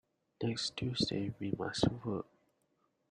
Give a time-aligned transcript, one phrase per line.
[0.41, 2.25] Next Tuesday we must vote.